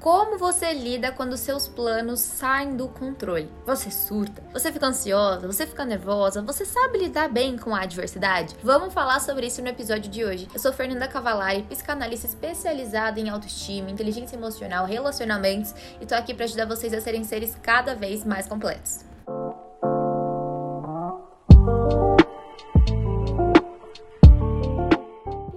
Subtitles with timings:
[0.00, 3.50] Como você lida quando seus planos saem do controle?
[3.66, 4.42] Você surta?
[4.50, 5.46] Você fica ansiosa?
[5.46, 6.40] Você fica nervosa?
[6.40, 8.56] Você sabe lidar bem com a adversidade?
[8.62, 10.48] Vamos falar sobre isso no episódio de hoje.
[10.54, 16.46] Eu sou Fernanda Cavalari, psicanalista especializada em autoestima, inteligência emocional, relacionamentos e tô aqui para
[16.46, 19.04] ajudar vocês a serem seres cada vez mais completos.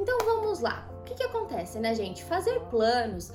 [0.01, 0.85] Então vamos lá.
[0.99, 2.23] O que, que acontece, né, gente?
[2.23, 3.31] Fazer planos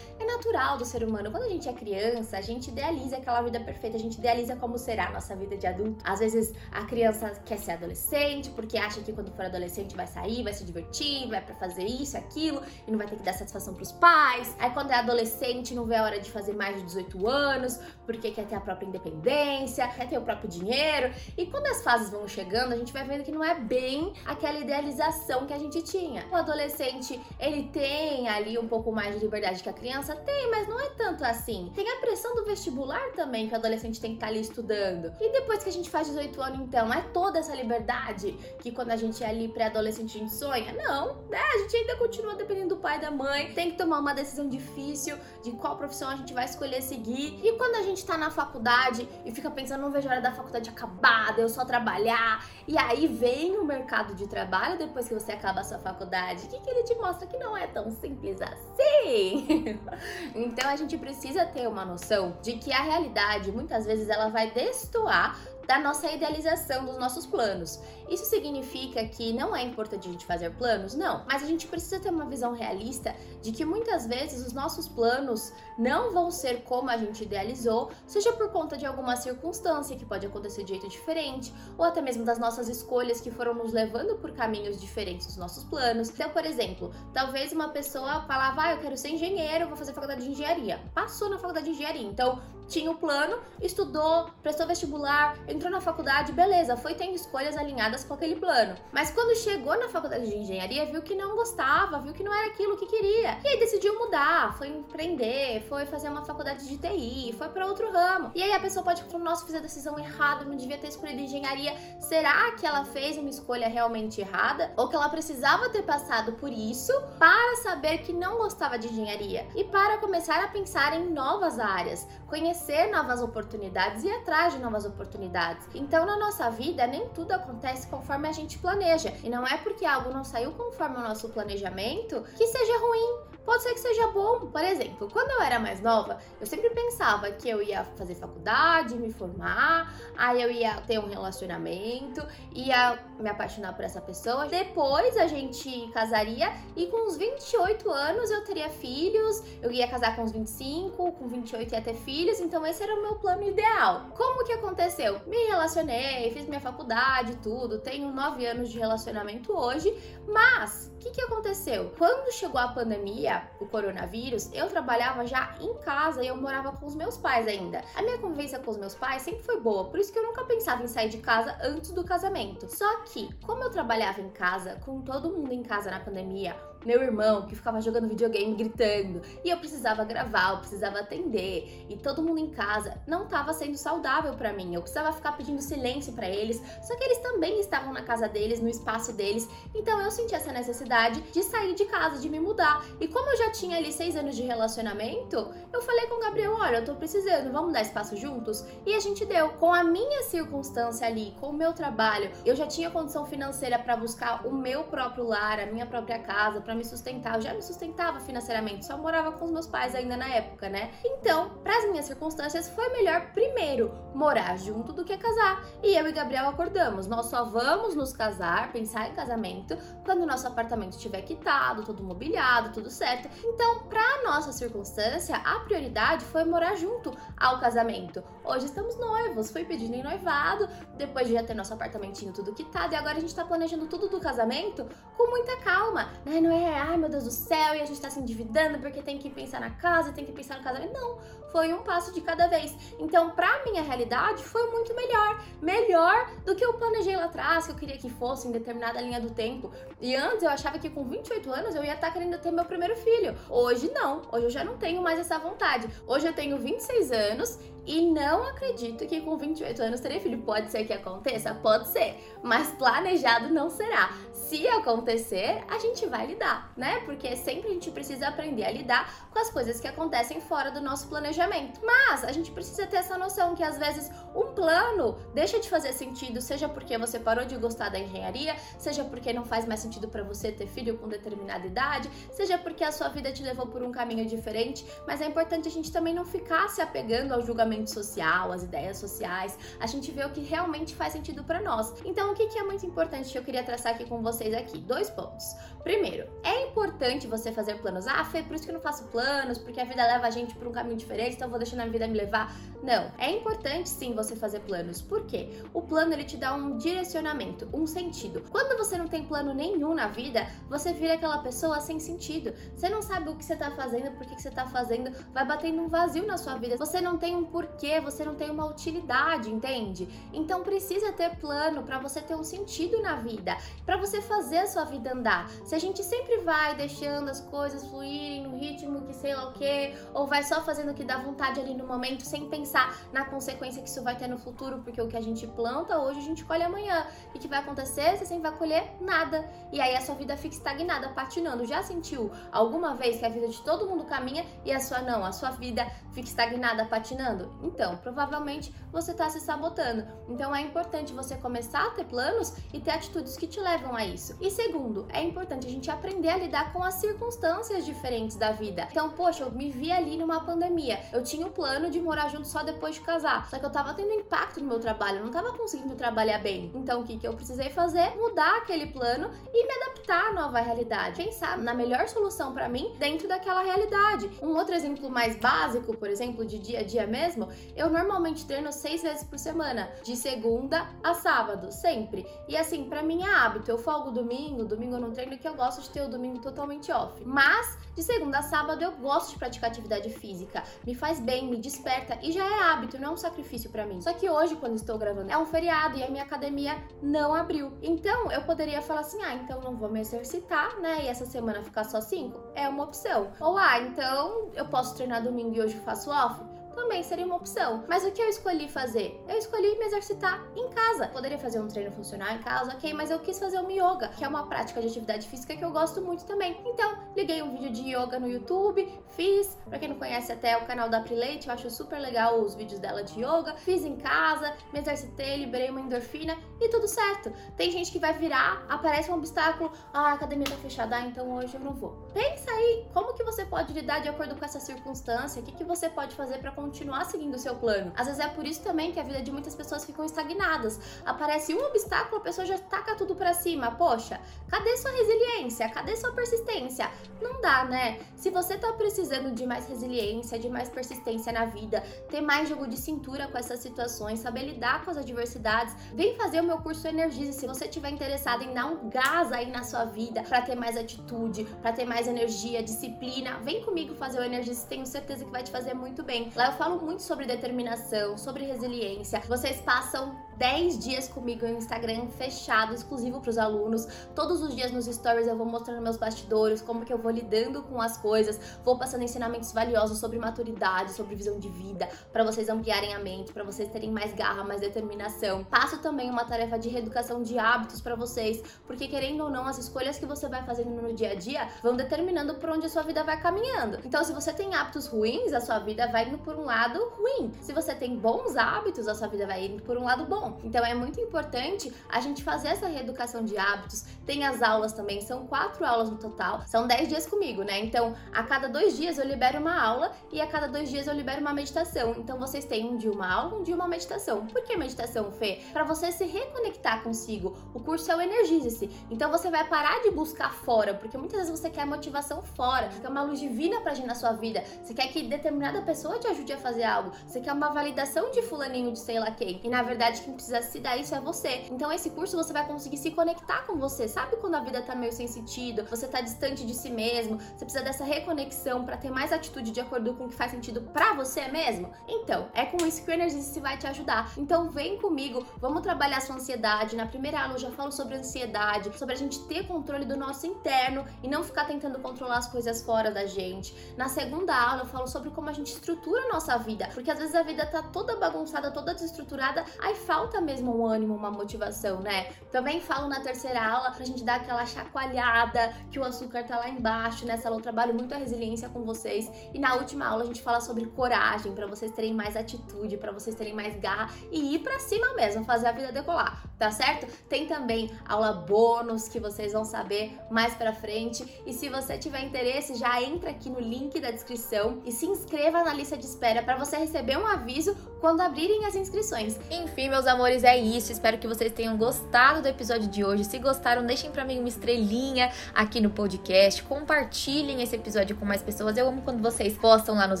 [0.42, 1.30] natural do ser humano.
[1.30, 4.76] Quando a gente é criança, a gente idealiza aquela vida perfeita, a gente idealiza como
[4.76, 6.02] será a nossa vida de adulto.
[6.04, 10.42] Às vezes a criança quer ser adolescente porque acha que quando for adolescente vai sair,
[10.42, 13.72] vai se divertir, vai para fazer isso, aquilo e não vai ter que dar satisfação
[13.74, 14.54] pros pais.
[14.58, 18.32] Aí quando é adolescente não vê a hora de fazer mais de 18 anos porque
[18.32, 21.12] quer ter a própria independência, quer ter o próprio dinheiro.
[21.36, 24.58] E quando as fases vão chegando, a gente vai vendo que não é bem aquela
[24.58, 26.26] idealização que a gente tinha.
[26.32, 30.14] O adolescente, ele tem ali um pouco mais de liberdade que a criança criança?
[30.32, 31.70] Tem, mas não é tanto assim.
[31.74, 35.12] Tem a pressão do vestibular também, que o adolescente tem que estar tá ali estudando.
[35.20, 38.90] E depois que a gente faz 18 anos, então, é toda essa liberdade que quando
[38.92, 40.72] a gente é ali pré-adolescente a gente sonha?
[40.72, 41.38] Não, né?
[41.38, 44.48] A gente ainda continua dependendo do pai e da mãe, tem que tomar uma decisão
[44.48, 47.38] difícil de qual profissão a gente vai escolher seguir.
[47.42, 50.32] E quando a gente tá na faculdade e fica pensando, não vejo a hora da
[50.32, 52.46] faculdade acabada, eu só trabalhar.
[52.66, 56.46] E aí vem o mercado de trabalho depois que você acaba a sua faculdade.
[56.48, 59.78] Que, que ele te mostra que não é tão simples assim?
[60.34, 64.50] Então a gente precisa ter uma noção de que a realidade muitas vezes ela vai
[64.50, 65.38] destoar
[65.72, 67.80] da nossa idealização dos nossos planos.
[68.10, 70.94] Isso significa que não é importante a gente fazer planos?
[70.94, 74.86] Não, mas a gente precisa ter uma visão realista de que muitas vezes os nossos
[74.86, 80.04] planos não vão ser como a gente idealizou, seja por conta de alguma circunstância que
[80.04, 84.16] pode acontecer de jeito diferente, ou até mesmo das nossas escolhas que foram nos levando
[84.16, 86.10] por caminhos diferentes dos nossos planos.
[86.10, 90.22] Então, por exemplo, talvez uma pessoa falava, ah, eu quero ser engenheiro, vou fazer faculdade
[90.22, 90.82] de engenharia.
[90.94, 92.42] Passou na faculdade de engenharia, então
[92.72, 98.14] tinha o plano, estudou, prestou vestibular, entrou na faculdade, beleza, foi tendo escolhas alinhadas com
[98.14, 98.76] aquele plano.
[98.92, 102.48] Mas quando chegou na faculdade de engenharia, viu que não gostava, viu que não era
[102.48, 103.38] aquilo que queria.
[103.44, 107.90] E aí decidiu mudar, foi empreender, foi fazer uma faculdade de TI, foi para outro
[107.90, 108.30] ramo.
[108.34, 111.20] E aí a pessoa pode falar, nossa, fiz a decisão errada, não devia ter escolhido
[111.20, 111.74] engenharia.
[112.00, 114.72] Será que ela fez uma escolha realmente errada?
[114.76, 119.46] Ou que ela precisava ter passado por isso para saber que não gostava de engenharia?
[119.54, 124.84] E para começar a pensar em novas áreas, conhecer novas oportunidades e atrás de novas
[124.84, 125.41] oportunidades.
[125.74, 129.12] Então, na nossa vida, nem tudo acontece conforme a gente planeja.
[129.22, 133.62] E não é porque algo não saiu conforme o nosso planejamento que seja ruim pode
[133.62, 134.46] ser que seja bom.
[134.46, 138.96] Por exemplo, quando eu era mais nova, eu sempre pensava que eu ia fazer faculdade,
[138.96, 144.46] me formar, aí eu ia ter um relacionamento, ia me apaixonar por essa pessoa.
[144.46, 150.14] Depois a gente casaria e com uns 28 anos eu teria filhos, eu ia casar
[150.16, 154.06] com uns 25, com 28 ia ter filhos, então esse era o meu plano ideal.
[154.16, 155.20] Como que aconteceu?
[155.26, 159.92] Me relacionei, fiz minha faculdade, tudo, tenho 9 anos de relacionamento hoje,
[160.26, 161.92] mas que, que aconteceu?
[161.98, 166.86] Quando chegou a pandemia, o coronavírus, eu trabalhava já em casa e eu morava com
[166.86, 167.82] os meus pais ainda.
[167.94, 170.44] A minha convivência com os meus pais sempre foi boa, por isso que eu nunca
[170.44, 172.68] pensava em sair de casa antes do casamento.
[172.68, 177.02] Só que, como eu trabalhava em casa, com todo mundo em casa na pandemia, meu
[177.02, 182.22] irmão que ficava jogando videogame gritando e eu precisava gravar, eu precisava atender e todo
[182.22, 184.74] mundo em casa não estava sendo saudável para mim.
[184.74, 188.60] Eu precisava ficar pedindo silêncio para eles, só que eles também estavam na casa deles,
[188.60, 189.48] no espaço deles.
[189.74, 192.84] Então eu senti essa necessidade de sair de casa, de me mudar.
[193.00, 196.54] E como eu já tinha ali seis anos de relacionamento, eu falei com o Gabriel,
[196.54, 198.64] olha, eu tô precisando, vamos dar espaço juntos?
[198.86, 199.50] E a gente deu.
[199.52, 203.96] Com a minha circunstância ali, com o meu trabalho, eu já tinha condição financeira para
[203.96, 207.36] buscar o meu próprio lar, a minha própria casa, me sustentar.
[207.36, 210.92] Eu já me sustentava financeiramente, só morava com os meus pais ainda na época, né?
[211.04, 215.64] Então, para as minhas circunstâncias, foi melhor primeiro morar junto do que casar.
[215.82, 217.06] E eu e Gabriel acordamos.
[217.06, 222.72] Nós só vamos nos casar, pensar em casamento, quando nosso apartamento estiver quitado, todo mobiliado,
[222.72, 223.28] tudo certo.
[223.44, 228.22] Então, para nossa circunstância, a prioridade foi morar junto ao casamento.
[228.44, 232.94] Hoje estamos noivos, foi pedindo em noivado, depois de já ter nosso apartamentinho tudo quitado,
[232.94, 234.86] e agora a gente tá planejando tudo do casamento
[235.16, 236.40] com muita calma, né?
[236.40, 239.18] Não é, ai meu Deus do céu, e a gente tá se endividando porque tem
[239.18, 240.92] que pensar na casa, tem que pensar no casamento.
[240.92, 241.18] Não,
[241.52, 242.74] foi um passo de cada vez.
[242.98, 245.44] Então, pra minha realidade, foi muito melhor.
[245.60, 249.20] Melhor do que eu planejei lá atrás, que eu queria que fosse em determinada linha
[249.20, 249.70] do tempo.
[250.00, 252.64] E antes eu achava que com 28 anos eu ia estar tá querendo ter meu
[252.64, 253.36] primeiro filho.
[253.48, 255.88] Hoje não, hoje eu já não tenho mais essa vontade.
[256.06, 260.38] Hoje eu tenho 26 anos e não acredito que com 28 anos terei filho.
[260.38, 261.54] Pode ser que aconteça?
[261.54, 264.10] Pode ser, mas planejado não será.
[264.32, 266.51] Se acontecer, a gente vai lidar.
[266.52, 267.00] Lidar, né?
[267.04, 270.80] Porque sempre a gente precisa aprender a lidar com as coisas que acontecem fora do
[270.80, 271.80] nosso planejamento.
[271.84, 275.92] Mas a gente precisa ter essa noção que às vezes um plano deixa de fazer
[275.92, 280.08] sentido, seja porque você parou de gostar da engenharia, seja porque não faz mais sentido
[280.08, 283.82] para você ter filho com determinada idade, seja porque a sua vida te levou por
[283.82, 287.90] um caminho diferente, mas é importante a gente também não ficar se apegando ao julgamento
[287.90, 291.92] social, às ideias sociais, a gente vê o que realmente faz sentido para nós.
[292.04, 294.78] Então, o que é muito importante que eu queria traçar aqui com vocês aqui?
[294.78, 295.54] Dois pontos.
[295.82, 296.28] Primeiro,
[296.72, 298.06] importante você fazer planos.
[298.06, 300.54] Ah, Fê, por isso que eu não faço planos, porque a vida leva a gente
[300.54, 302.56] por um caminho diferente, então eu vou deixando a vida me levar.
[302.82, 305.00] Não, é importante sim você fazer planos.
[305.02, 305.62] Por quê?
[305.72, 308.42] O plano ele te dá um direcionamento, um sentido.
[308.50, 312.54] Quando você não tem plano nenhum na vida, você vira aquela pessoa sem sentido.
[312.74, 315.82] Você não sabe o que você tá fazendo, por que você tá fazendo, vai batendo
[315.82, 316.76] um vazio na sua vida.
[316.78, 320.08] Você não tem um porquê, você não tem uma utilidade, entende?
[320.32, 324.66] Então precisa ter plano para você ter um sentido na vida, para você fazer a
[324.66, 325.48] sua vida andar.
[325.64, 329.52] Se a gente sempre vai deixando as coisas fluírem no ritmo que sei lá o
[329.52, 333.24] que, ou vai só fazendo o que dá vontade ali no momento, sem pensar na
[333.24, 336.22] consequência que isso vai ter no futuro, porque o que a gente planta hoje a
[336.22, 337.06] gente colhe amanhã.
[337.34, 338.16] E o que vai acontecer?
[338.16, 339.48] Você sempre vai colher nada.
[339.72, 341.64] E aí a sua vida fica estagnada, patinando.
[341.64, 345.24] Já sentiu alguma vez que a vida de todo mundo caminha e a sua não?
[345.24, 347.50] A sua vida fica estagnada, patinando?
[347.62, 350.06] Então, provavelmente você está se sabotando.
[350.28, 354.04] Então é importante você começar a ter planos e ter atitudes que te levam a
[354.04, 354.36] isso.
[354.40, 358.86] E segundo, é importante a gente aprender a lidar com as circunstâncias diferentes da vida.
[358.90, 361.00] Então, poxa, eu me vi ali numa pandemia.
[361.12, 363.48] Eu tinha o um plano de morar junto só depois de casar.
[363.48, 366.70] Só que eu tava tendo impacto no meu trabalho, eu não tava conseguindo trabalhar bem.
[366.74, 368.14] Então, o que, que eu precisei fazer?
[368.16, 369.72] Mudar aquele plano e me
[370.14, 371.22] à nova realidade.
[371.22, 374.30] Pensar na melhor solução para mim dentro daquela realidade.
[374.42, 378.72] Um outro exemplo mais básico, por exemplo, de dia a dia mesmo, eu normalmente treino
[378.72, 382.26] seis vezes por semana, de segunda a sábado, sempre.
[382.48, 383.70] E assim, para mim é hábito.
[383.70, 386.92] Eu folgo domingo, domingo eu não treino, que eu gosto de ter o domingo totalmente
[386.92, 387.22] off.
[387.24, 390.62] Mas de segunda a sábado eu gosto de praticar atividade física.
[390.86, 394.00] Me faz bem, me desperta e já é hábito, não é um sacrifício para mim.
[394.00, 397.72] Só que hoje, quando estou gravando, é um feriado e a minha academia não abriu.
[397.82, 401.04] Então eu poderia falar assim: ah, então não vou me exercitar, né?
[401.04, 402.38] E essa semana ficar só cinco?
[402.54, 403.32] É uma opção.
[403.40, 406.51] Ou ah, então eu posso treinar domingo e hoje faço off?
[406.72, 407.84] Também seria uma opção.
[407.88, 409.22] Mas o que eu escolhi fazer?
[409.28, 411.08] Eu escolhi me exercitar em casa.
[411.08, 414.24] Poderia fazer um treino funcional em casa, ok, mas eu quis fazer um yoga, que
[414.24, 416.60] é uma prática de atividade física que eu gosto muito também.
[416.64, 420.64] Então, liguei um vídeo de yoga no YouTube, fiz, pra quem não conhece até o
[420.64, 424.54] canal da Prileite, eu acho super legal os vídeos dela de yoga, fiz em casa,
[424.72, 427.32] me exercitei, liberei uma endorfina e tudo certo.
[427.56, 431.32] Tem gente que vai virar, aparece um obstáculo, ah, a academia tá fechada, ah, então
[431.34, 431.90] hoje eu não vou.
[432.12, 435.40] Pensa aí, como que você pode lidar de acordo com essa circunstância?
[435.40, 437.92] O que, que você pode fazer para continuar seguindo o seu plano.
[437.96, 440.78] Às vezes é por isso também que a vida de muitas pessoas ficam estagnadas.
[441.04, 443.72] Aparece um obstáculo, a pessoa já taca tudo para cima.
[443.72, 445.68] Poxa, cadê sua resiliência?
[445.68, 446.88] Cadê sua persistência?
[447.20, 447.98] Não dá, né?
[448.14, 452.66] Se você tá precisando de mais resiliência, de mais persistência na vida, ter mais jogo
[452.68, 456.86] de cintura com essas situações, saber lidar com as adversidades, vem fazer o meu curso
[456.86, 457.32] Energize.
[457.32, 460.76] Se você tiver interessado em dar um gás aí na sua vida para ter mais
[460.76, 465.42] atitude, para ter mais energia, disciplina, vem comigo fazer o Energize, tenho certeza que vai
[465.42, 466.30] te fazer muito bem.
[466.36, 469.20] Lá falo muito sobre determinação, sobre resiliência.
[469.26, 473.86] Vocês passam 10 dias comigo no Instagram fechado, exclusivo para os alunos.
[474.12, 477.62] Todos os dias nos stories eu vou mostrando meus bastidores, como que eu vou lidando
[477.62, 482.48] com as coisas, vou passando ensinamentos valiosos sobre maturidade, sobre visão de vida, para vocês
[482.48, 485.44] ampliarem a mente, para vocês terem mais garra, mais determinação.
[485.44, 489.58] Passo também uma tarefa de reeducação de hábitos para vocês, porque querendo ou não, as
[489.58, 492.82] escolhas que você vai fazendo no dia a dia vão determinando por onde a sua
[492.82, 493.78] vida vai caminhando.
[493.84, 497.30] Então, se você tem hábitos ruins, a sua vida vai indo por um lado ruim.
[497.40, 500.31] Se você tem bons hábitos, a sua vida vai indo por um lado bom.
[500.42, 503.84] Então é muito importante a gente fazer essa reeducação de hábitos.
[504.06, 507.60] Tem as aulas também, são quatro aulas no total, são dez dias comigo, né?
[507.60, 510.94] Então a cada dois dias eu libero uma aula e a cada dois dias eu
[510.94, 511.94] libero uma meditação.
[511.98, 514.26] Então vocês têm um dia uma aula, um dia uma meditação.
[514.26, 515.40] Por que meditação, Fê?
[515.52, 517.36] Para você se reconectar consigo.
[517.54, 518.70] O curso é o Energize-se.
[518.90, 522.88] Então você vai parar de buscar fora, porque muitas vezes você quer motivação fora, quer
[522.88, 526.32] uma luz divina pra agir na sua vida, você quer que determinada pessoa te ajude
[526.32, 529.40] a fazer algo, você quer uma validação de fulaninho de sei lá quem.
[529.42, 531.46] E na verdade quem precisa se dar isso é você.
[531.50, 533.88] Então esse curso você vai conseguir se conectar com você.
[533.88, 537.44] Sabe quando a vida tá meio sem sentido, você tá distante de si mesmo, você
[537.44, 540.92] precisa dessa reconexão para ter mais atitude de acordo com o que faz sentido para
[540.94, 541.72] você mesmo?
[541.88, 544.12] Então, é com isso que o Energize vai te ajudar.
[544.18, 546.76] Então vem comigo, vamos trabalhar sua ansiedade.
[546.76, 550.26] Na primeira aula eu já falo sobre ansiedade, sobre a gente ter controle do nosso
[550.26, 553.54] interno e não ficar tentando controlar as coisas fora da gente.
[553.76, 556.98] Na segunda aula eu falo sobre como a gente estrutura a nossa vida, porque às
[556.98, 561.12] vezes a vida tá toda bagunçada, toda desestruturada, aí falta falta mesmo um ânimo, uma
[561.12, 562.06] motivação, né?
[562.32, 566.48] Também falo na terceira aula pra gente dar aquela chacoalhada, que o açúcar tá lá
[566.48, 567.06] embaixo.
[567.06, 569.08] Nessa aula eu trabalho muito a resiliência com vocês.
[569.32, 572.90] E na última aula a gente fala sobre coragem, para vocês terem mais atitude, para
[572.90, 576.88] vocês terem mais garra e ir para cima mesmo, fazer a vida decolar, tá certo?
[577.08, 581.06] Tem também aula bônus que vocês vão saber mais para frente.
[581.24, 585.44] E se você tiver interesse, já entra aqui no link da descrição e se inscreva
[585.44, 589.20] na lista de espera para você receber um aviso quando abrirem as inscrições.
[589.30, 590.72] Enfim, meus amores, é isso.
[590.72, 593.04] Espero que vocês tenham gostado do episódio de hoje.
[593.04, 596.42] Se gostaram, deixem para mim uma estrelinha aqui no podcast.
[596.42, 598.56] Compartilhem esse episódio com mais pessoas.
[598.56, 600.00] Eu amo quando vocês postam lá nos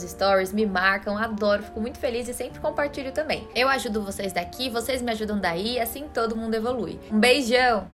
[0.00, 3.48] stories, me marcam, adoro, fico muito feliz e sempre compartilho também.
[3.54, 6.98] Eu ajudo vocês daqui, vocês me ajudam daí, assim todo mundo evolui.
[7.10, 7.92] Um beijão!